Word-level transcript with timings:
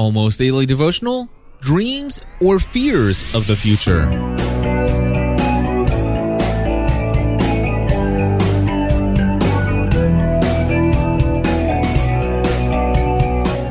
Almost 0.00 0.38
Daily 0.38 0.64
Devotional 0.64 1.28
Dreams 1.60 2.22
or 2.40 2.58
Fears 2.58 3.22
of 3.34 3.46
the 3.46 3.54
Future. 3.54 4.06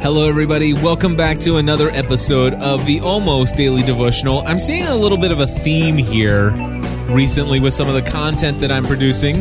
Hello, 0.03 0.29
everybody. 0.29 0.73
Welcome 0.75 1.15
back 1.15 1.39
to 1.39 1.57
another 1.57 1.89
episode 1.89 2.53
of 2.53 2.85
the 2.85 2.99
Almost 2.99 3.55
Daily 3.55 3.81
Devotional. 3.81 4.45
I'm 4.45 4.59
seeing 4.59 4.85
a 4.85 4.95
little 4.95 5.17
bit 5.17 5.31
of 5.31 5.39
a 5.39 5.47
theme 5.47 5.97
here 5.97 6.51
recently 7.09 7.59
with 7.59 7.73
some 7.73 7.87
of 7.87 7.95
the 7.95 8.07
content 8.07 8.59
that 8.59 8.71
I'm 8.71 8.83
producing. 8.83 9.37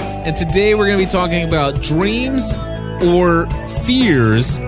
And 0.00 0.36
today 0.36 0.74
we're 0.74 0.86
going 0.86 0.98
to 0.98 1.04
be 1.04 1.08
talking 1.08 1.46
about 1.46 1.80
dreams 1.80 2.50
or 3.04 3.46
fears 3.84 4.58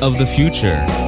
of 0.00 0.16
the 0.16 0.26
future. 0.26 1.07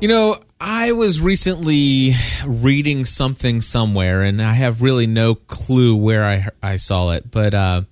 You 0.00 0.06
know, 0.06 0.38
I 0.60 0.92
was 0.92 1.20
recently 1.20 2.14
reading 2.46 3.04
something 3.04 3.60
somewhere, 3.60 4.22
and 4.22 4.40
I 4.40 4.52
have 4.52 4.80
really 4.80 5.08
no 5.08 5.34
clue 5.34 5.96
where 5.96 6.24
I 6.24 6.46
I 6.62 6.76
saw 6.76 7.10
it, 7.10 7.28
but 7.32 7.52
uh, 7.52 7.82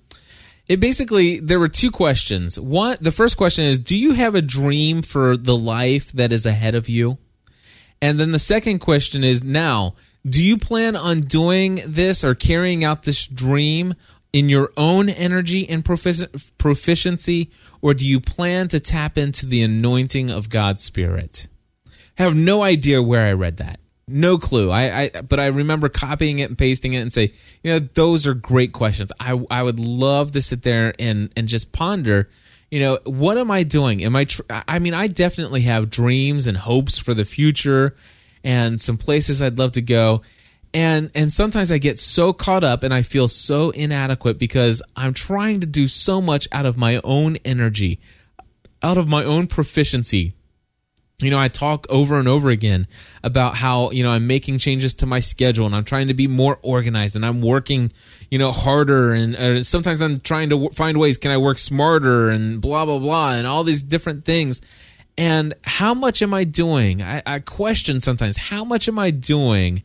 it 0.69 0.79
basically 0.79 1.41
there 1.41 1.59
were 1.59 1.67
two 1.67 1.91
questions. 1.91 2.57
One, 2.57 2.97
the 3.01 3.11
first 3.11 3.35
question 3.35 3.65
is, 3.65 3.77
do 3.77 3.97
you 3.97 4.13
have 4.13 4.35
a 4.35 4.41
dream 4.41 5.01
for 5.01 5.35
the 5.35 5.57
life 5.57 6.13
that 6.13 6.31
is 6.31 6.45
ahead 6.45 6.75
of 6.75 6.87
you? 6.87 7.17
And 8.01 8.17
then 8.17 8.31
the 8.31 8.39
second 8.39 8.79
question 8.79 9.25
is, 9.25 9.43
now, 9.43 9.95
do 10.25 10.41
you 10.41 10.57
plan 10.57 10.95
on 10.95 11.19
doing 11.19 11.81
this 11.85 12.23
or 12.23 12.35
carrying 12.35 12.85
out 12.85 13.03
this 13.03 13.27
dream 13.27 13.95
in 14.31 14.47
your 14.47 14.71
own 14.77 15.09
energy 15.09 15.67
and 15.67 15.83
profic- 15.83 16.51
proficiency, 16.57 17.51
or 17.81 17.93
do 17.93 18.07
you 18.07 18.21
plan 18.21 18.69
to 18.69 18.79
tap 18.79 19.17
into 19.17 19.45
the 19.45 19.61
anointing 19.61 20.29
of 20.29 20.47
God's 20.47 20.83
Spirit? 20.83 21.47
Have 22.17 22.35
no 22.35 22.63
idea 22.63 23.01
where 23.01 23.25
I 23.25 23.33
read 23.33 23.57
that. 23.57 23.79
No 24.07 24.37
clue. 24.37 24.71
I, 24.71 25.01
I 25.01 25.21
but 25.21 25.39
I 25.39 25.47
remember 25.47 25.89
copying 25.89 26.39
it 26.39 26.49
and 26.49 26.57
pasting 26.57 26.93
it 26.93 26.99
and 26.99 27.11
say, 27.11 27.33
you 27.61 27.71
know, 27.71 27.79
those 27.93 28.25
are 28.25 28.33
great 28.33 28.71
questions. 28.71 29.11
I 29.19 29.39
I 29.51 29.61
would 29.63 29.79
love 29.79 30.31
to 30.31 30.41
sit 30.41 30.63
there 30.63 30.93
and 30.97 31.31
and 31.35 31.47
just 31.47 31.73
ponder, 31.73 32.29
you 32.71 32.79
know, 32.79 32.99
what 33.03 33.37
am 33.37 33.51
I 33.51 33.63
doing? 33.63 34.03
Am 34.05 34.15
I 34.15 34.23
tr- 34.25 34.43
I 34.49 34.79
mean, 34.79 34.93
I 34.93 35.07
definitely 35.07 35.61
have 35.61 35.89
dreams 35.89 36.47
and 36.47 36.55
hopes 36.55 36.97
for 36.97 37.13
the 37.13 37.25
future 37.25 37.95
and 38.45 38.79
some 38.79 38.97
places 38.97 39.41
I'd 39.41 39.59
love 39.59 39.73
to 39.73 39.81
go. 39.81 40.21
And 40.73 41.11
and 41.13 41.31
sometimes 41.31 41.69
I 41.69 41.77
get 41.77 41.99
so 41.99 42.31
caught 42.31 42.63
up 42.63 42.83
and 42.83 42.93
I 42.93 43.01
feel 43.01 43.27
so 43.27 43.71
inadequate 43.71 44.39
because 44.39 44.81
I'm 44.95 45.13
trying 45.13 45.59
to 45.61 45.67
do 45.67 45.89
so 45.89 46.21
much 46.21 46.47
out 46.53 46.65
of 46.65 46.77
my 46.77 47.01
own 47.03 47.35
energy, 47.43 47.99
out 48.81 48.97
of 48.97 49.05
my 49.05 49.25
own 49.25 49.47
proficiency 49.47 50.36
you 51.19 51.31
know, 51.31 51.39
I 51.39 51.47
talk 51.47 51.87
over 51.89 52.19
and 52.19 52.27
over 52.27 52.51
again 52.51 52.85
about 53.23 53.55
how, 53.55 53.89
you 53.89 54.03
know, 54.03 54.11
I'm 54.11 54.27
making 54.27 54.59
changes 54.59 54.93
to 54.95 55.07
my 55.07 55.19
schedule 55.19 55.65
and 55.65 55.73
I'm 55.73 55.83
trying 55.83 56.09
to 56.09 56.13
be 56.13 56.27
more 56.27 56.59
organized 56.61 57.15
and 57.15 57.25
I'm 57.25 57.41
working, 57.41 57.91
you 58.29 58.37
know, 58.37 58.51
harder. 58.51 59.13
And 59.13 59.35
uh, 59.35 59.63
sometimes 59.63 59.99
I'm 60.03 60.19
trying 60.19 60.49
to 60.49 60.55
w- 60.55 60.71
find 60.73 60.99
ways, 60.99 61.17
can 61.17 61.31
I 61.31 61.37
work 61.37 61.57
smarter 61.57 62.29
and 62.29 62.61
blah, 62.61 62.85
blah, 62.85 62.99
blah, 62.99 63.31
and 63.31 63.47
all 63.47 63.63
these 63.63 63.81
different 63.81 64.25
things. 64.25 64.61
And 65.17 65.55
how 65.63 65.95
much 65.95 66.21
am 66.21 66.35
I 66.35 66.43
doing? 66.43 67.01
I, 67.01 67.23
I 67.25 67.39
question 67.39 67.99
sometimes, 67.99 68.37
how 68.37 68.63
much 68.63 68.87
am 68.87 68.99
I 68.99 69.09
doing 69.09 69.81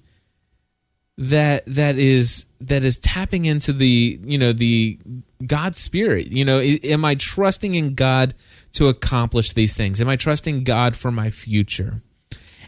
that, 1.19 1.65
that 1.67 1.99
is, 1.99 2.47
that 2.61 2.85
is 2.85 2.99
tapping 2.99 3.45
into 3.45 3.73
the, 3.73 4.21
you 4.23 4.39
know, 4.39 4.53
the 4.53 4.99
God 5.47 5.77
spirit? 5.77 6.29
You 6.29 6.45
know, 6.45 6.61
am 6.61 7.05
I 7.05 7.15
trusting 7.15 7.75
in 7.75 7.95
God? 7.95 8.35
to 8.73 8.89
accomplish 8.89 9.53
these 9.53 9.73
things? 9.73 10.01
Am 10.01 10.09
I 10.09 10.17
trusting 10.17 10.65
God 10.65 10.97
for 10.97 11.11
my 11.11 11.31
future? 11.31 12.03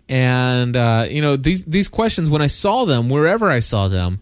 And 0.08 0.76
uh, 0.76 1.06
you 1.08 1.22
know 1.22 1.36
these 1.36 1.64
these 1.64 1.88
questions 1.88 2.28
when 2.28 2.42
I 2.42 2.46
saw 2.46 2.84
them 2.84 3.08
wherever 3.08 3.50
I 3.50 3.60
saw 3.60 3.88
them, 3.88 4.20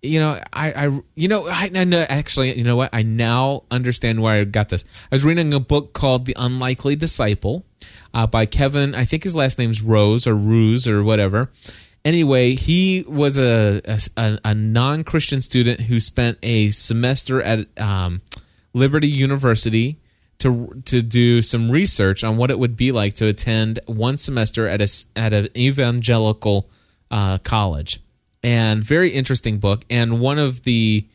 you 0.00 0.20
know 0.20 0.40
I, 0.52 0.86
I 0.86 1.00
you 1.16 1.26
know 1.26 1.48
I, 1.48 1.70
I 1.74 1.84
know 1.84 2.06
actually 2.08 2.56
you 2.56 2.62
know 2.62 2.76
what 2.76 2.90
I 2.92 3.02
now 3.02 3.64
understand 3.70 4.22
where 4.22 4.40
I 4.40 4.44
got 4.44 4.68
this. 4.68 4.84
I 5.10 5.16
was 5.16 5.24
reading 5.24 5.52
a 5.52 5.58
book 5.58 5.92
called 5.92 6.26
The 6.26 6.36
Unlikely 6.38 6.94
Disciple 6.94 7.66
uh, 8.12 8.28
by 8.28 8.46
Kevin. 8.46 8.94
I 8.94 9.06
think 9.06 9.24
his 9.24 9.34
last 9.34 9.58
name's 9.58 9.82
Rose 9.82 10.28
or 10.28 10.36
Ruse 10.36 10.86
or 10.86 11.02
whatever. 11.02 11.50
Anyway, 12.04 12.54
he 12.54 13.04
was 13.08 13.38
a 13.38 13.80
a, 14.16 14.38
a 14.44 14.54
non 14.54 15.04
Christian 15.04 15.40
student 15.40 15.80
who 15.80 16.00
spent 16.00 16.38
a 16.42 16.70
semester 16.70 17.42
at 17.42 17.66
um, 17.80 18.20
Liberty 18.74 19.08
University 19.08 19.98
to 20.38 20.82
to 20.84 21.00
do 21.00 21.40
some 21.40 21.70
research 21.70 22.22
on 22.22 22.36
what 22.36 22.50
it 22.50 22.58
would 22.58 22.76
be 22.76 22.92
like 22.92 23.14
to 23.14 23.26
attend 23.26 23.78
one 23.86 24.18
semester 24.18 24.68
at 24.68 24.82
a 24.82 24.88
at 25.16 25.32
an 25.32 25.48
evangelical 25.56 26.68
uh, 27.10 27.38
college, 27.38 28.00
and 28.42 28.84
very 28.84 29.10
interesting 29.10 29.58
book. 29.58 29.84
And 29.88 30.20
one 30.20 30.38
of 30.38 30.62
the 30.64 31.06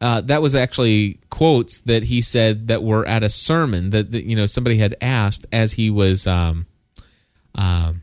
uh, 0.00 0.22
that 0.22 0.40
was 0.40 0.54
actually 0.54 1.18
quotes 1.28 1.80
that 1.80 2.04
he 2.04 2.22
said 2.22 2.68
that 2.68 2.82
were 2.82 3.06
at 3.06 3.22
a 3.22 3.28
sermon 3.28 3.90
that, 3.90 4.12
that 4.12 4.24
you 4.24 4.36
know 4.36 4.46
somebody 4.46 4.78
had 4.78 4.96
asked 5.00 5.46
as 5.52 5.72
he 5.72 5.90
was 5.90 6.26
um, 6.26 6.66
um, 7.54 8.02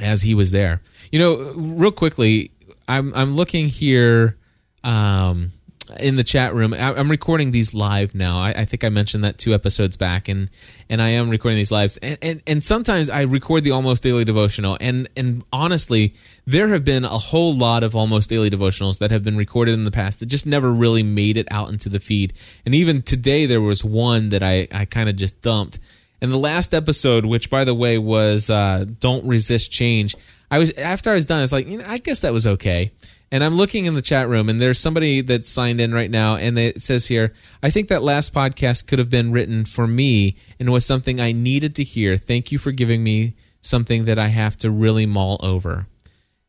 as 0.00 0.22
he 0.22 0.34
was 0.34 0.50
there. 0.50 0.80
You 1.10 1.18
know, 1.18 1.52
real 1.54 1.92
quickly, 1.92 2.50
I'm 2.86 3.12
I'm 3.14 3.34
looking 3.34 3.68
here. 3.68 4.36
Um, 4.84 5.52
in 5.98 6.16
the 6.16 6.24
chat 6.24 6.54
room. 6.54 6.74
I'm 6.74 7.10
recording 7.10 7.52
these 7.52 7.72
live 7.72 8.14
now. 8.14 8.38
I, 8.38 8.50
I, 8.50 8.64
think 8.64 8.84
I 8.84 8.88
mentioned 8.88 9.24
that 9.24 9.38
two 9.38 9.54
episodes 9.54 9.96
back, 9.96 10.28
and 10.28 10.50
and 10.88 11.00
I 11.00 11.10
am 11.10 11.30
recording 11.30 11.56
these 11.56 11.70
lives. 11.70 11.96
And, 11.98 12.18
and 12.20 12.42
and 12.46 12.64
sometimes 12.64 13.08
I 13.08 13.22
record 13.22 13.64
the 13.64 13.70
almost 13.70 14.02
daily 14.02 14.24
devotional, 14.24 14.76
and 14.80 15.08
and 15.16 15.44
honestly, 15.52 16.14
there 16.46 16.68
have 16.68 16.84
been 16.84 17.04
a 17.04 17.18
whole 17.18 17.54
lot 17.54 17.84
of 17.84 17.94
almost 17.96 18.28
daily 18.28 18.50
devotionals 18.50 18.98
that 18.98 19.10
have 19.10 19.24
been 19.24 19.36
recorded 19.36 19.74
in 19.74 19.84
the 19.84 19.90
past 19.90 20.20
that 20.20 20.26
just 20.26 20.46
never 20.46 20.70
really 20.72 21.02
made 21.02 21.36
it 21.36 21.48
out 21.50 21.70
into 21.70 21.88
the 21.88 22.00
feed. 22.00 22.32
And 22.64 22.74
even 22.74 23.02
today, 23.02 23.46
there 23.46 23.60
was 23.60 23.84
one 23.84 24.30
that 24.30 24.42
I 24.42 24.68
I 24.72 24.84
kind 24.84 25.08
of 25.08 25.16
just 25.16 25.40
dumped. 25.42 25.78
And 26.20 26.32
the 26.32 26.38
last 26.38 26.74
episode, 26.74 27.24
which 27.24 27.50
by 27.50 27.64
the 27.64 27.74
way 27.74 27.98
was 27.98 28.50
uh, 28.50 28.86
"Don't 29.00 29.26
Resist 29.26 29.70
Change," 29.70 30.16
I 30.50 30.58
was 30.58 30.70
after 30.78 31.10
I 31.10 31.14
was 31.14 31.26
done. 31.26 31.42
It's 31.42 31.52
like 31.52 31.66
you 31.66 31.78
know, 31.78 31.84
I 31.86 31.98
guess 31.98 32.20
that 32.20 32.32
was 32.32 32.46
okay 32.46 32.90
and 33.30 33.44
I'm 33.44 33.56
looking 33.56 33.84
in 33.84 33.94
the 33.94 34.02
chat 34.02 34.28
room, 34.28 34.48
and 34.48 34.60
there's 34.60 34.78
somebody 34.78 35.20
that's 35.20 35.48
signed 35.48 35.80
in 35.80 35.92
right 35.92 36.10
now, 36.10 36.36
and 36.36 36.58
it 36.58 36.80
says 36.80 37.06
here, 37.06 37.34
I 37.62 37.70
think 37.70 37.88
that 37.88 38.02
last 38.02 38.32
podcast 38.32 38.86
could 38.86 38.98
have 38.98 39.10
been 39.10 39.32
written 39.32 39.64
for 39.64 39.86
me 39.86 40.36
and 40.58 40.72
was 40.72 40.86
something 40.86 41.20
I 41.20 41.32
needed 41.32 41.74
to 41.76 41.84
hear. 41.84 42.16
Thank 42.16 42.52
you 42.52 42.58
for 42.58 42.72
giving 42.72 43.04
me 43.04 43.34
something 43.60 44.06
that 44.06 44.18
I 44.18 44.28
have 44.28 44.56
to 44.58 44.70
really 44.70 45.04
mull 45.04 45.38
over. 45.42 45.86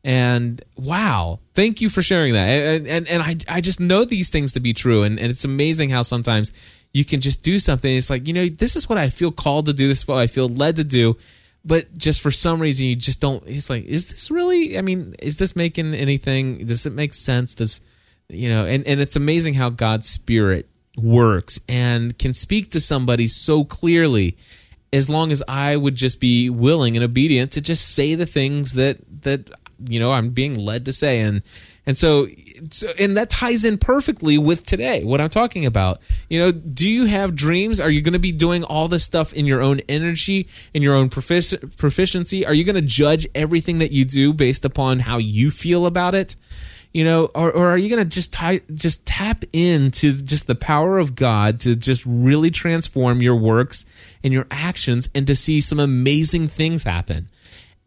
And 0.05 0.63
wow, 0.77 1.39
thank 1.53 1.81
you 1.81 1.89
for 1.89 2.01
sharing 2.01 2.33
that. 2.33 2.47
And 2.47 2.87
and, 2.87 3.07
and 3.09 3.21
I 3.21 3.35
I 3.49 3.59
just 3.59 3.81
know 3.81 4.05
these 4.05 4.29
things 4.29 4.53
to 4.53 4.61
be 4.61 4.71
true, 4.71 5.03
and, 5.03 5.19
and 5.19 5.29
it's 5.29 5.43
amazing 5.43 5.89
how 5.89 6.03
sometimes 6.03 6.53
you 6.93 7.05
can 7.05 7.21
just 7.21 7.41
do 7.43 7.59
something. 7.59 7.95
It's 7.95 8.09
like 8.09 8.27
you 8.27 8.33
know, 8.33 8.47
this 8.47 8.75
is 8.75 8.89
what 8.89 8.97
I 8.97 9.09
feel 9.09 9.31
called 9.31 9.67
to 9.67 9.73
do. 9.73 9.87
This 9.87 9.99
is 9.99 10.07
what 10.07 10.17
I 10.17 10.27
feel 10.27 10.49
led 10.49 10.75
to 10.77 10.83
do 10.83 11.17
but 11.65 11.97
just 11.97 12.21
for 12.21 12.31
some 12.31 12.61
reason 12.61 12.85
you 12.85 12.95
just 12.95 13.19
don't 13.19 13.43
it's 13.45 13.69
like 13.69 13.85
is 13.85 14.07
this 14.07 14.31
really 14.31 14.77
i 14.77 14.81
mean 14.81 15.15
is 15.19 15.37
this 15.37 15.55
making 15.55 15.93
anything 15.93 16.65
does 16.65 16.85
it 16.85 16.93
make 16.93 17.13
sense 17.13 17.55
does 17.55 17.81
you 18.29 18.49
know 18.49 18.65
and, 18.65 18.85
and 18.87 18.99
it's 18.99 19.15
amazing 19.15 19.53
how 19.53 19.69
god's 19.69 20.09
spirit 20.09 20.69
works 20.97 21.59
and 21.67 22.17
can 22.17 22.33
speak 22.33 22.71
to 22.71 22.79
somebody 22.79 23.27
so 23.27 23.63
clearly 23.63 24.37
as 24.91 25.09
long 25.09 25.31
as 25.31 25.43
i 25.47 25.75
would 25.75 25.95
just 25.95 26.19
be 26.19 26.49
willing 26.49 26.95
and 26.95 27.03
obedient 27.03 27.51
to 27.51 27.61
just 27.61 27.93
say 27.93 28.15
the 28.15 28.25
things 28.25 28.73
that 28.73 28.97
that 29.21 29.49
you 29.87 29.99
know 29.99 30.13
i'm 30.13 30.29
being 30.29 30.55
led 30.55 30.85
to 30.85 30.93
say 30.93 31.21
and 31.21 31.41
and 31.89 31.97
so, 31.97 32.27
so, 32.69 32.93
and 32.99 33.17
that 33.17 33.31
ties 33.31 33.65
in 33.65 33.79
perfectly 33.79 34.37
with 34.37 34.63
today, 34.63 35.03
what 35.03 35.19
I'm 35.19 35.29
talking 35.31 35.65
about. 35.65 35.99
You 36.29 36.37
know, 36.37 36.51
do 36.51 36.87
you 36.87 37.05
have 37.05 37.35
dreams? 37.35 37.79
Are 37.79 37.89
you 37.89 38.03
going 38.03 38.13
to 38.13 38.19
be 38.19 38.31
doing 38.31 38.63
all 38.63 38.87
this 38.87 39.03
stuff 39.03 39.33
in 39.33 39.47
your 39.47 39.59
own 39.59 39.79
energy, 39.89 40.47
in 40.71 40.83
your 40.83 40.93
own 40.93 41.09
profic- 41.09 41.77
proficiency? 41.77 42.45
Are 42.45 42.53
you 42.53 42.63
going 42.63 42.75
to 42.75 42.83
judge 42.83 43.27
everything 43.33 43.79
that 43.79 43.91
you 43.91 44.05
do 44.05 44.33
based 44.33 44.65
upon 44.65 44.99
how 44.99 45.17
you 45.17 45.49
feel 45.49 45.87
about 45.87 46.13
it? 46.13 46.35
You 46.93 47.05
know, 47.05 47.31
or, 47.33 47.51
or 47.51 47.69
are 47.71 47.77
you 47.79 47.89
going 47.89 48.03
to 48.03 48.07
just 48.07 48.31
tie, 48.31 48.61
just 48.71 49.03
tap 49.07 49.43
into 49.51 50.13
just 50.21 50.45
the 50.45 50.53
power 50.53 50.99
of 50.99 51.15
God 51.15 51.61
to 51.61 51.75
just 51.75 52.03
really 52.05 52.51
transform 52.51 53.23
your 53.23 53.35
works 53.35 53.83
and 54.23 54.31
your 54.31 54.45
actions 54.51 55.09
and 55.15 55.25
to 55.25 55.35
see 55.35 55.59
some 55.59 55.79
amazing 55.79 56.49
things 56.49 56.83
happen? 56.83 57.29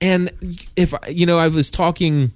And 0.00 0.32
if, 0.74 0.92
you 1.08 1.24
know, 1.24 1.38
I 1.38 1.46
was 1.46 1.70
talking 1.70 2.32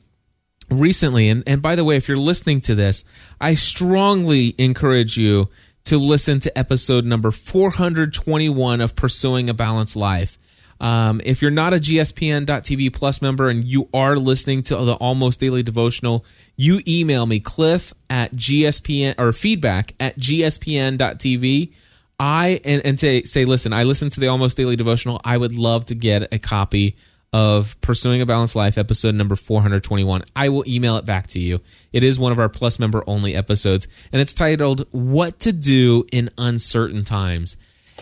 recently, 0.70 1.28
and, 1.28 1.42
and 1.46 1.62
by 1.62 1.76
the 1.76 1.84
way, 1.84 1.96
if 1.96 2.08
you're 2.08 2.16
listening 2.16 2.60
to 2.62 2.74
this, 2.74 3.04
I 3.40 3.54
strongly 3.54 4.54
encourage 4.58 5.16
you 5.16 5.48
to 5.84 5.98
listen 5.98 6.40
to 6.40 6.58
episode 6.58 7.04
number 7.04 7.30
421 7.30 8.80
of 8.80 8.96
Pursuing 8.96 9.48
a 9.48 9.54
Balanced 9.54 9.96
Life. 9.96 10.38
Um, 10.80 11.22
if 11.24 11.40
you're 11.40 11.50
not 11.50 11.72
a 11.72 11.76
GSPN.TV 11.76 12.92
Plus 12.92 13.22
member 13.22 13.48
and 13.48 13.64
you 13.64 13.88
are 13.94 14.16
listening 14.16 14.62
to 14.64 14.76
the 14.76 14.94
Almost 14.94 15.40
Daily 15.40 15.62
Devotional, 15.62 16.24
you 16.56 16.80
email 16.86 17.24
me, 17.24 17.40
cliff 17.40 17.94
at 18.10 18.34
GSPN 18.34 19.14
or 19.18 19.32
feedback 19.32 19.94
at 19.98 20.18
GSPN.TV. 20.18 21.72
I 22.18 22.60
and, 22.64 22.84
and 22.84 22.98
to 22.98 23.26
say, 23.26 23.44
listen, 23.44 23.72
I 23.72 23.84
listen 23.84 24.10
to 24.10 24.20
the 24.20 24.28
Almost 24.28 24.56
Daily 24.56 24.76
Devotional. 24.76 25.20
I 25.24 25.36
would 25.36 25.54
love 25.54 25.86
to 25.86 25.94
get 25.94 26.32
a 26.32 26.38
copy 26.38 26.96
of 27.36 27.78
Pursuing 27.82 28.22
a 28.22 28.26
Balanced 28.26 28.56
Life, 28.56 28.78
episode 28.78 29.14
number 29.14 29.36
421. 29.36 30.24
I 30.34 30.48
will 30.48 30.64
email 30.66 30.96
it 30.96 31.04
back 31.04 31.26
to 31.28 31.38
you. 31.38 31.60
It 31.92 32.02
is 32.02 32.18
one 32.18 32.32
of 32.32 32.38
our 32.38 32.48
Plus 32.48 32.78
member 32.78 33.04
only 33.06 33.34
episodes, 33.34 33.86
and 34.10 34.22
it's 34.22 34.32
titled 34.32 34.86
"What 34.90 35.38
to 35.40 35.52
Do 35.52 36.06
in 36.10 36.30
Uncertain 36.38 37.04
Times." 37.04 37.58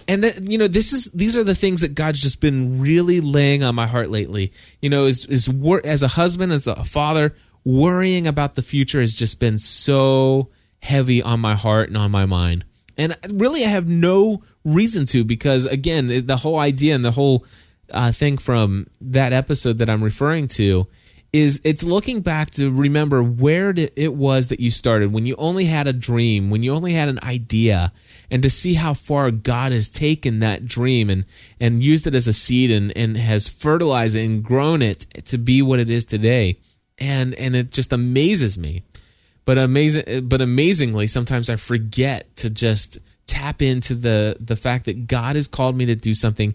And 0.06 0.22
that, 0.22 0.44
you 0.44 0.56
know, 0.56 0.68
this 0.68 0.92
is 0.92 1.10
these 1.12 1.36
are 1.36 1.42
the 1.42 1.56
things 1.56 1.80
that 1.80 1.96
God's 1.96 2.20
just 2.20 2.40
been 2.40 2.80
really 2.80 3.20
laying 3.20 3.64
on 3.64 3.74
my 3.74 3.88
heart 3.88 4.08
lately. 4.08 4.52
You 4.80 4.88
know, 4.88 5.06
is 5.06 5.24
is 5.24 5.50
as 5.82 6.04
a 6.04 6.08
husband, 6.08 6.52
as 6.52 6.68
a 6.68 6.84
father, 6.84 7.34
worrying 7.64 8.28
about 8.28 8.54
the 8.54 8.62
future 8.62 9.00
has 9.00 9.12
just 9.12 9.40
been 9.40 9.58
so 9.58 10.50
heavy 10.78 11.20
on 11.20 11.40
my 11.40 11.56
heart 11.56 11.88
and 11.88 11.96
on 11.96 12.12
my 12.12 12.24
mind. 12.24 12.64
And 12.96 13.16
really, 13.28 13.64
I 13.64 13.68
have 13.68 13.88
no 13.88 14.44
reason 14.62 15.06
to 15.06 15.24
because, 15.24 15.66
again, 15.66 16.24
the 16.24 16.36
whole 16.36 16.60
idea 16.60 16.94
and 16.94 17.04
the 17.04 17.10
whole 17.10 17.44
uh, 17.90 18.12
thing 18.12 18.38
from 18.38 18.86
that 19.00 19.32
episode 19.32 19.78
that 19.78 19.90
I'm 19.90 20.02
referring 20.02 20.48
to 20.48 20.86
is 21.32 21.60
it's 21.64 21.82
looking 21.82 22.20
back 22.20 22.50
to 22.52 22.70
remember 22.70 23.20
where 23.20 23.74
it 23.76 24.14
was 24.14 24.48
that 24.48 24.60
you 24.60 24.70
started 24.70 25.12
when 25.12 25.26
you 25.26 25.34
only 25.36 25.64
had 25.64 25.88
a 25.88 25.92
dream, 25.92 26.48
when 26.48 26.62
you 26.62 26.72
only 26.72 26.92
had 26.92 27.08
an 27.08 27.18
idea, 27.24 27.92
and 28.30 28.40
to 28.44 28.48
see 28.48 28.74
how 28.74 28.94
far 28.94 29.32
God 29.32 29.72
has 29.72 29.88
taken 29.88 30.38
that 30.38 30.64
dream 30.64 31.10
and, 31.10 31.24
and 31.58 31.82
used 31.82 32.06
it 32.06 32.14
as 32.14 32.28
a 32.28 32.32
seed 32.32 32.70
and, 32.70 32.96
and 32.96 33.16
has 33.16 33.48
fertilized 33.48 34.14
it 34.14 34.24
and 34.24 34.44
grown 34.44 34.80
it 34.80 35.00
to 35.26 35.36
be 35.36 35.60
what 35.60 35.80
it 35.80 35.90
is 35.90 36.04
today. 36.04 36.60
And, 36.98 37.34
and 37.34 37.56
it 37.56 37.72
just 37.72 37.92
amazes 37.92 38.56
me 38.56 38.84
but 39.44 39.58
amazing 39.58 40.26
but 40.28 40.40
amazingly 40.40 41.06
sometimes 41.06 41.50
i 41.50 41.56
forget 41.56 42.34
to 42.36 42.50
just 42.50 42.98
tap 43.26 43.62
into 43.62 43.94
the 43.94 44.36
the 44.40 44.56
fact 44.56 44.84
that 44.84 45.06
god 45.06 45.36
has 45.36 45.48
called 45.48 45.76
me 45.76 45.86
to 45.86 45.94
do 45.94 46.14
something 46.14 46.54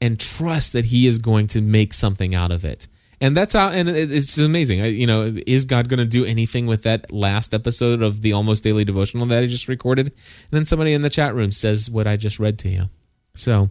and 0.00 0.18
trust 0.18 0.72
that 0.72 0.86
he 0.86 1.06
is 1.06 1.18
going 1.18 1.46
to 1.48 1.60
make 1.60 1.92
something 1.92 2.34
out 2.34 2.50
of 2.50 2.64
it. 2.64 2.88
And 3.20 3.36
that's 3.36 3.52
how 3.52 3.68
and 3.68 3.88
it's 3.88 4.38
amazing. 4.38 4.82
You 4.82 5.06
know 5.06 5.30
is 5.46 5.66
god 5.66 5.88
going 5.88 5.98
to 5.98 6.06
do 6.06 6.24
anything 6.24 6.66
with 6.66 6.84
that 6.84 7.12
last 7.12 7.52
episode 7.52 8.00
of 8.02 8.22
the 8.22 8.32
almost 8.32 8.64
daily 8.64 8.84
devotional 8.84 9.26
that 9.26 9.42
i 9.42 9.46
just 9.46 9.68
recorded? 9.68 10.06
And 10.06 10.50
then 10.50 10.64
somebody 10.64 10.94
in 10.94 11.02
the 11.02 11.10
chat 11.10 11.34
room 11.34 11.52
says 11.52 11.90
what 11.90 12.06
i 12.06 12.16
just 12.16 12.38
read 12.38 12.58
to 12.60 12.68
you. 12.68 12.88
So 13.34 13.68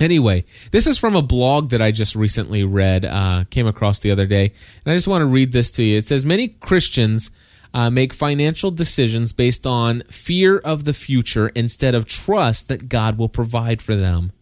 Anyway, 0.00 0.44
this 0.70 0.86
is 0.86 0.96
from 0.96 1.16
a 1.16 1.22
blog 1.22 1.70
that 1.70 1.82
I 1.82 1.90
just 1.90 2.14
recently 2.14 2.62
read, 2.62 3.04
uh, 3.04 3.44
came 3.50 3.66
across 3.66 3.98
the 3.98 4.12
other 4.12 4.26
day, 4.26 4.52
and 4.84 4.92
I 4.92 4.94
just 4.94 5.08
want 5.08 5.22
to 5.22 5.26
read 5.26 5.50
this 5.50 5.72
to 5.72 5.82
you. 5.82 5.98
It 5.98 6.06
says 6.06 6.24
Many 6.24 6.48
Christians 6.48 7.30
uh, 7.74 7.90
make 7.90 8.12
financial 8.12 8.70
decisions 8.70 9.32
based 9.32 9.66
on 9.66 10.02
fear 10.08 10.58
of 10.58 10.84
the 10.84 10.94
future 10.94 11.48
instead 11.48 11.94
of 11.94 12.06
trust 12.06 12.68
that 12.68 12.88
God 12.88 13.18
will 13.18 13.28
provide 13.28 13.82
for 13.82 13.96
them. 13.96 14.32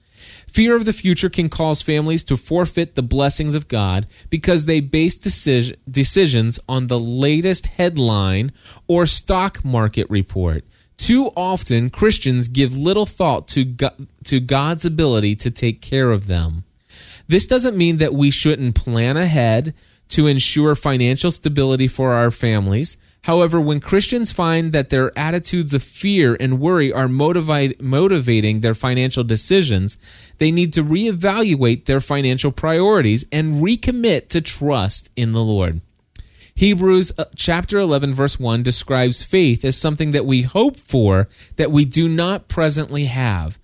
Fear 0.57 0.75
of 0.75 0.87
the 0.87 0.95
future 0.95 1.29
can 1.29 1.51
cause 1.51 1.83
families 1.83 2.25
to 2.25 2.39
forfeit 2.39 2.95
the 2.95 3.03
blessings 3.03 3.55
of 3.55 3.69
God 3.69 4.07
because 4.31 4.65
they 4.65 4.81
base 4.81 5.15
decision, 5.15 5.77
decisions 5.87 6.59
on 6.67 6.87
the 6.87 6.99
latest 6.99 7.67
headline 7.67 8.53
or 8.89 9.05
stock 9.05 9.63
market 9.67 10.09
report. 10.09 10.65
Too 10.97 11.27
often, 11.37 11.91
Christians 11.91 12.49
give 12.49 12.75
little 12.75 13.05
thought 13.05 13.49
to, 13.49 13.67
to 14.25 14.41
God's 14.41 14.87
ability 14.87 15.37
to 15.37 15.51
take 15.51 15.83
care 15.83 16.11
of 16.11 16.27
them. 16.27 16.65
This 17.29 17.47
doesn't 17.47 17.77
mean 17.77 17.99
that 17.99 18.15
we 18.15 18.31
shouldn't 18.31 18.77
plan 18.77 19.19
ahead 19.19 19.75
to 20.09 20.27
ensure 20.27 20.75
financial 20.75 21.31
stability 21.31 21.87
for 21.87 22.15
our 22.15 22.31
families. 22.31 22.97
However, 23.27 23.61
when 23.61 23.81
Christians 23.81 24.33
find 24.33 24.73
that 24.73 24.91
their 24.91 25.11
attitudes 25.19 25.75
of 25.75 25.83
fear 25.83 26.37
and 26.39 26.61
worry 26.61 26.93
are 26.93 27.09
motivate, 27.09 27.81
motivating 27.81 28.61
their 28.61 28.73
financial 28.73 29.25
decisions, 29.25 29.99
they 30.39 30.53
need 30.53 30.73
to 30.75 30.85
reevaluate 30.85 31.87
their 31.87 32.01
financial 32.01 32.53
priorities 32.53 33.25
and 33.33 33.65
recommit 33.65 34.29
to 34.29 34.41
trust 34.41 35.11
in 35.17 35.33
the 35.33 35.43
Lord. 35.43 35.81
Hebrews 36.55 37.11
uh, 37.19 37.25
chapter 37.35 37.79
11 37.81 38.15
verse 38.15 38.39
1 38.39 38.63
describes 38.63 39.25
faith 39.25 39.65
as 39.65 39.77
something 39.77 40.13
that 40.13 40.25
we 40.25 40.43
hope 40.43 40.77
for 40.77 41.29
that 41.57 41.73
we 41.73 41.85
do 41.85 42.09
not 42.09 42.47
presently 42.47 43.07
have. 43.07 43.59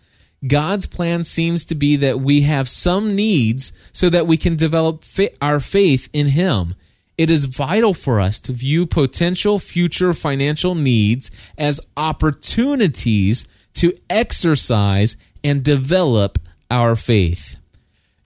God's 0.45 0.87
plan 0.87 1.23
seems 1.23 1.65
to 1.67 1.77
be 1.77 1.95
that 1.95 2.19
we 2.19 2.41
have 2.41 2.69
some 2.69 3.15
needs 3.15 3.73
so 3.93 4.11
that 4.11 4.27
we 4.27 4.37
can 4.37 4.57
develop 4.57 5.05
our 5.41 5.61
faith 5.61 6.09
in 6.13 6.27
Him. 6.27 6.75
It 7.23 7.31
is 7.31 7.45
vital 7.45 7.95
for 7.95 8.19
us 8.19 8.41
to 8.41 8.53
view 8.53 8.85
potential 8.85 9.61
future 9.61 10.13
financial 10.13 10.75
needs 10.75 11.31
as 11.57 11.81
opportunities 11.97 13.47
to 13.75 13.97
exercise 14.11 15.17
and 15.45 15.63
develop 15.63 16.41
our 16.69 16.97
faith. 16.97 17.55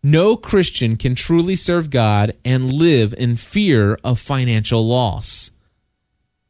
No 0.02 0.34
Christian 0.34 0.96
can 0.96 1.14
truly 1.14 1.56
serve 1.56 1.90
God 1.90 2.38
and 2.42 2.72
live 2.72 3.12
in 3.12 3.36
fear 3.36 3.98
of 4.02 4.18
financial 4.18 4.86
loss. 4.86 5.50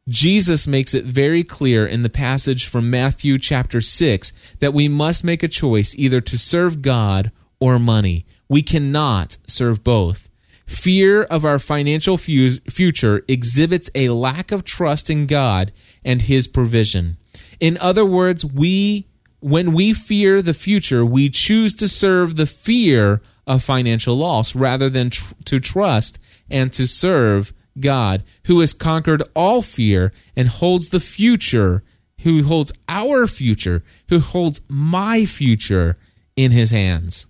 Jesus 0.07 0.67
makes 0.67 0.93
it 0.93 1.03
very 1.03 1.43
clear 1.43 1.85
in 1.85 2.01
the 2.01 2.09
passage 2.09 2.65
from 2.65 2.89
Matthew 2.89 3.39
chapter 3.39 3.81
6 3.81 4.31
that 4.59 4.73
we 4.73 4.87
must 4.87 5.21
make 5.21 5.43
a 5.43 5.49
choice 5.49 5.93
either 5.97 6.21
to 6.21 6.37
serve 6.37 6.81
God 6.81 7.29
or 7.59 7.77
money. 7.77 8.25
We 8.47 8.61
cannot 8.61 9.37
serve 9.47 9.83
both. 9.83 10.29
Fear 10.67 11.23
of 11.23 11.45
our 11.45 11.59
financial 11.59 12.17
future 12.17 13.23
exhibits 13.29 13.89
a 13.95 14.09
lack 14.09 14.51
of 14.51 14.65
trust 14.65 15.09
in 15.09 15.25
God 15.25 15.71
and 16.03 16.21
His 16.21 16.45
provision. 16.45 17.15
In 17.61 17.77
other 17.77 18.05
words, 18.05 18.43
we, 18.43 19.07
when 19.39 19.71
we 19.71 19.93
fear 19.93 20.41
the 20.41 20.53
future, 20.53 21.05
we 21.05 21.29
choose 21.29 21.73
to 21.75 21.87
serve 21.87 22.35
the 22.35 22.45
fear 22.45 23.21
of 23.47 23.63
financial 23.63 24.17
loss 24.17 24.55
rather 24.55 24.89
than 24.89 25.09
tr- 25.09 25.33
to 25.45 25.61
trust 25.61 26.19
and 26.49 26.73
to 26.73 26.85
serve 26.85 27.53
God, 27.79 28.25
who 28.45 28.59
has 28.59 28.73
conquered 28.73 29.23
all 29.33 29.61
fear 29.61 30.11
and 30.35 30.49
holds 30.49 30.89
the 30.89 30.99
future, 30.99 31.81
who 32.21 32.43
holds 32.43 32.73
our 32.89 33.25
future, 33.25 33.85
who 34.09 34.19
holds 34.19 34.59
my 34.67 35.25
future 35.25 35.97
in 36.35 36.51
His 36.51 36.71
hands 36.71 37.25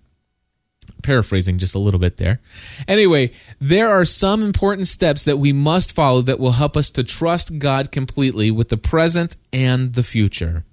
paraphrasing 1.03 1.57
just 1.57 1.75
a 1.75 1.79
little 1.79 1.99
bit 1.99 2.17
there. 2.17 2.39
Anyway, 2.87 3.31
there 3.59 3.89
are 3.89 4.05
some 4.05 4.43
important 4.43 4.87
steps 4.87 5.23
that 5.23 5.39
we 5.39 5.53
must 5.53 5.93
follow 5.93 6.21
that 6.21 6.39
will 6.39 6.53
help 6.53 6.77
us 6.77 6.89
to 6.91 7.03
trust 7.03 7.59
God 7.59 7.91
completely 7.91 8.51
with 8.51 8.69
the 8.69 8.77
present 8.77 9.35
and 9.51 9.93
the 9.93 10.03
future. 10.03 10.65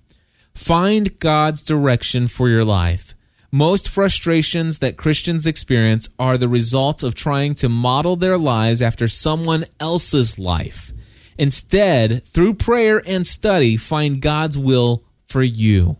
Find 0.54 1.18
God's 1.18 1.62
direction 1.62 2.28
for 2.28 2.48
your 2.48 2.64
life. 2.64 3.14
Most 3.50 3.88
frustrations 3.88 4.80
that 4.80 4.96
Christians 4.96 5.46
experience 5.46 6.08
are 6.18 6.36
the 6.36 6.48
result 6.48 7.02
of 7.02 7.14
trying 7.14 7.54
to 7.56 7.68
model 7.68 8.16
their 8.16 8.36
lives 8.36 8.82
after 8.82 9.06
someone 9.06 9.64
else's 9.78 10.38
life. 10.38 10.92
Instead, 11.38 12.24
through 12.26 12.54
prayer 12.54 13.02
and 13.06 13.26
study, 13.26 13.76
find 13.76 14.20
God's 14.20 14.58
will 14.58 15.04
for 15.26 15.42
you. 15.42 15.96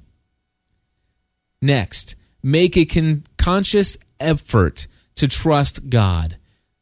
Next, 1.62 2.14
make 2.42 2.76
a 2.76 2.84
con- 2.84 3.25
conscious 3.38 3.96
effort 4.25 4.87
to 5.16 5.28
trust 5.28 5.88
God. 5.88 6.37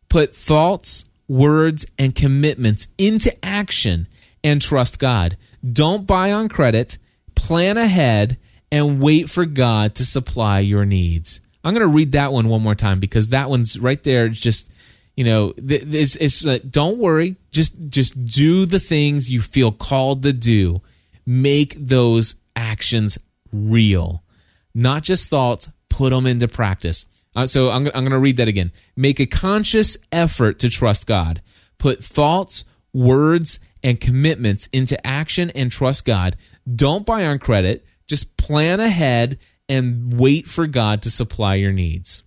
Put 0.09 0.35
thoughts, 0.35 1.05
words, 1.29 1.87
and 1.99 2.15
commitments 2.15 2.89
into 2.99 3.33
action 3.45 4.09
and 4.45 4.61
trust 4.61 4.99
God. 4.99 5.37
Don't 5.71 6.07
buy 6.07 6.33
on 6.33 6.49
credit, 6.49 6.99
plan 7.35 7.77
ahead, 7.79 8.39
and 8.71 9.01
wait 9.01 9.31
for 9.31 9.45
God 9.45 9.95
to 9.97 10.05
supply 10.05 10.61
your 10.61 10.85
needs. 10.85 11.41
I'm 11.65 11.75
going 11.75 11.87
to 11.87 11.95
read 11.95 12.13
that 12.13 12.33
one 12.33 12.49
one 12.49 12.63
more 12.63 12.75
time 12.75 13.01
because 13.01 13.29
that 13.29 13.49
one's 13.49 13.79
right 13.79 14.03
there. 14.03 14.27
It's 14.27 14.41
just 14.41 14.71
you 15.17 15.25
know, 15.25 15.53
it's 15.59 16.17
it's 16.17 16.47
uh, 16.47 16.59
don't 16.69 16.99
worry. 16.99 17.37
Just 17.51 17.75
just 17.89 18.25
do 18.25 18.65
the 18.65 18.81
things 18.81 19.31
you 19.31 19.41
feel 19.43 19.71
called 19.71 20.23
to 20.23 20.33
do. 20.33 20.81
Make 21.27 21.75
those 21.79 22.35
actions 22.57 23.19
real, 23.53 24.23
not 24.75 25.03
just 25.03 25.29
thoughts. 25.29 25.69
Put 25.91 26.11
them 26.11 26.27
into 26.27 26.49
practice. 26.49 27.05
Uh, 27.35 27.47
so 27.47 27.71
I'm, 27.71 27.87
I'm 27.87 28.05
going 28.05 28.11
to 28.11 28.19
read 28.19 28.37
that 28.37 28.49
again. 28.49 28.73
Make 28.97 29.21
a 29.21 29.27
conscious 29.27 29.97
effort 30.11 30.59
to 30.61 30.69
trust 30.69 31.07
God. 31.07 31.41
Put 31.79 32.05
thoughts, 32.05 32.65
words, 32.93 33.59
and 33.83 34.01
commitments 34.01 34.69
into 34.73 35.05
action 35.07 35.51
and 35.51 35.71
trust 35.71 36.05
God. 36.05 36.37
Don't 36.73 37.07
buy 37.07 37.27
on 37.27 37.39
credit. 37.39 37.85
Just 38.07 38.37
plan 38.37 38.81
ahead 38.81 39.39
and 39.69 40.19
wait 40.19 40.47
for 40.47 40.67
God 40.67 41.03
to 41.03 41.11
supply 41.11 41.55
your 41.55 41.73
needs. 41.73 42.23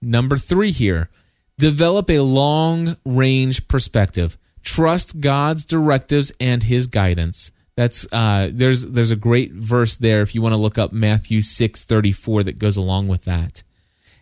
Number 0.00 0.36
three 0.36 0.70
here 0.70 1.10
develop 1.58 2.10
a 2.10 2.20
long 2.20 2.96
range 3.04 3.68
perspective. 3.68 4.38
Trust 4.62 5.20
God's 5.20 5.64
directives 5.64 6.32
and 6.40 6.62
his 6.62 6.86
guidance. 6.86 7.50
That's 7.76 8.06
uh, 8.12 8.50
there's 8.52 8.84
there's 8.84 9.10
a 9.10 9.16
great 9.16 9.52
verse 9.52 9.96
there 9.96 10.22
if 10.22 10.34
you 10.34 10.42
want 10.42 10.52
to 10.52 10.60
look 10.60 10.78
up 10.78 10.92
Matthew 10.92 11.42
six 11.42 11.84
thirty 11.84 12.12
four 12.12 12.42
that 12.42 12.58
goes 12.58 12.76
along 12.76 13.08
with 13.08 13.24
that 13.24 13.62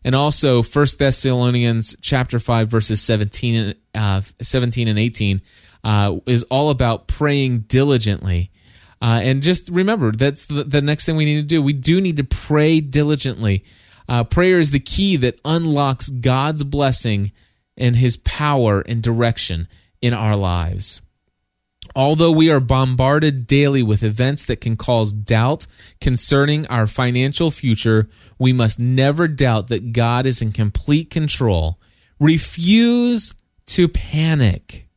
and 0.04 0.14
also 0.14 0.62
First 0.62 0.99
Thessalonians 0.99 1.97
chapter 2.00 2.38
five 2.38 2.69
verses 2.69 3.02
17, 3.02 3.75
uh, 3.95 4.23
17 4.40 4.88
and 4.88 4.99
eighteen 4.99 5.42
uh, 5.85 6.16
is 6.26 6.42
all 6.45 6.71
about 6.71 7.07
praying 7.07 7.61
diligently. 7.61 8.50
Uh, 9.02 9.21
and 9.23 9.42
just 9.42 9.69
remember, 9.71 10.12
that's 10.12 10.47
the, 10.47 10.64
the, 10.64 10.83
next 10.83 11.07
thing 11.07 11.16
we 11.16 11.25
need 11.25 11.40
to 11.40 11.47
do. 11.47 11.62
We 11.62 11.73
do 11.73 12.00
need 12.00 12.19
to 12.19 12.25
pray 12.25 12.80
diligently. 12.80 13.64
Uh, 14.09 14.25
prayer 14.25 14.59
is 14.59 14.73
the 14.73 14.80
key 14.80 15.16
that 15.16 15.40
unlocks 15.45 16.11
God's 16.11 16.64
blessing 16.64 17.33
and 17.78 17.97
his 17.97 18.19
power 18.19 18.83
and 18.83 19.02
direction 19.02 19.69
in 20.02 20.12
our 20.12 20.37
lives. 20.37 21.00
Although 21.97 22.32
we 22.32 22.50
are 22.50 22.61
bombarded 22.61 23.47
daily 23.47 23.82
with 23.82 24.02
events 24.02 24.44
that 24.44 24.61
can 24.61 24.76
cause 24.76 25.12
doubt 25.12 25.66
concerning 26.00 26.66
our 26.66 26.87
financial 26.87 27.50
future, 27.50 28.09
we 28.38 28.52
must 28.52 28.78
never 28.78 29.26
doubt 29.26 29.68
that 29.68 29.92
God 29.92 30.25
is 30.26 30.40
in 30.40 30.52
complete 30.52 31.11
control. 31.11 31.80
Refuse 32.20 33.35
to 33.66 33.88
panic 33.88 34.88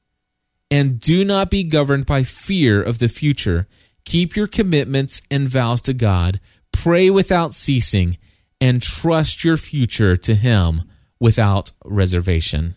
and 0.70 1.00
do 1.00 1.24
not 1.24 1.50
be 1.50 1.64
governed 1.64 2.06
by 2.06 2.24
fear 2.24 2.82
of 2.82 3.00
the 3.00 3.08
future. 3.08 3.68
Keep 4.06 4.36
your 4.36 4.48
commitments 4.48 5.22
and 5.32 5.48
vows 5.48 5.82
to 5.84 5.94
God, 5.94 6.40
pray 6.72 7.10
without 7.10 7.54
ceasing, 7.54 8.18
and 8.60 8.82
trust 8.82 9.44
your 9.44 9.58
future 9.58 10.16
to 10.16 10.36
Him 10.36 10.84
without 11.20 11.72
reservation. 11.86 12.76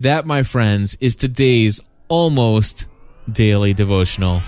That, 0.00 0.26
my 0.26 0.42
friends, 0.42 0.96
is 1.00 1.16
today's 1.16 1.80
almost 2.08 2.86
daily 3.30 3.74
devotional. 3.74 4.42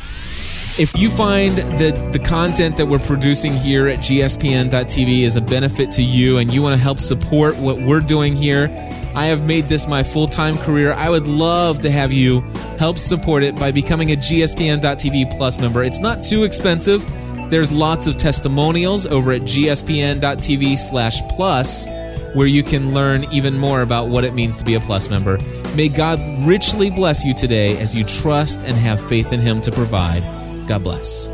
If 0.79 0.95
you 0.99 1.11
find 1.11 1.57
that 1.57 2.13
the 2.13 2.19
content 2.19 2.77
that 2.77 2.87
we're 2.87 2.99
producing 2.99 3.55
here 3.55 3.89
at 3.89 4.01
gspn.tv 4.01 5.23
is 5.23 5.37
a 5.37 5.41
benefit 5.41 5.91
to 5.93 6.03
you 6.03 6.37
and 6.37 6.53
you 6.53 6.61
want 6.61 6.75
to 6.75 6.83
help 6.83 6.99
support 6.99 7.57
what 7.57 7.81
we're 7.81 8.01
doing 8.01 8.37
here, 8.37 8.69
I 9.15 9.25
have 9.27 9.47
made 9.47 9.65
this 9.65 9.87
my 9.87 10.03
full 10.03 10.29
time 10.29 10.59
career. 10.59 10.93
I 10.93 11.09
would 11.09 11.27
love 11.27 11.81
to 11.81 11.91
have 11.91 12.13
you 12.13 12.43
help 12.79 12.99
support 12.99 13.43
it 13.43 13.57
by 13.57 13.73
becoming 13.73 14.13
a 14.13 14.17
gspn.tv 14.17 15.35
plus 15.39 15.59
member. 15.59 15.83
It's 15.83 16.01
not 16.01 16.23
too 16.23 16.45
expensive. 16.45 17.03
There's 17.49 17.73
lots 17.73 18.07
of 18.07 18.19
testimonials 18.19 19.07
over 19.07 19.33
at 19.33 19.43
gspn.tv 19.43 20.77
slash 20.77 21.23
plus 21.31 21.89
where 22.35 22.47
you 22.47 22.63
can 22.63 22.93
learn 22.93 23.25
even 23.33 23.57
more 23.57 23.81
about 23.81 24.09
what 24.09 24.25
it 24.25 24.35
means 24.35 24.59
to 24.59 24.65
be 24.65 24.75
a 24.75 24.81
plus 24.81 25.09
member. 25.09 25.39
May 25.75 25.89
God 25.89 26.21
richly 26.47 26.91
bless 26.91 27.25
you 27.25 27.35
today 27.35 27.77
as 27.79 27.95
you 27.95 28.05
trust 28.05 28.61
and 28.61 28.77
have 28.77 29.07
faith 29.09 29.33
in 29.33 29.41
Him 29.41 29.61
to 29.63 29.73
provide. 29.73 30.23
God 30.69 30.85
bless. 30.85 31.29